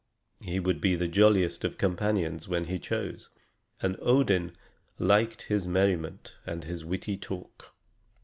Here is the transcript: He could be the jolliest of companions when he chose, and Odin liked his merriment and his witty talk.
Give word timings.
He 0.39 0.59
could 0.59 0.81
be 0.81 0.95
the 0.95 1.07
jolliest 1.07 1.63
of 1.63 1.77
companions 1.77 2.47
when 2.47 2.65
he 2.65 2.79
chose, 2.79 3.29
and 3.81 3.97
Odin 4.01 4.57
liked 4.97 5.43
his 5.43 5.67
merriment 5.67 6.37
and 6.43 6.63
his 6.63 6.83
witty 6.83 7.17
talk. 7.17 7.75